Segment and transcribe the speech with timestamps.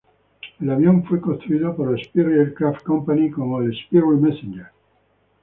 [0.59, 4.69] El avión fue construido por la Sperry Aircraft Company como el Sperry "Messenger".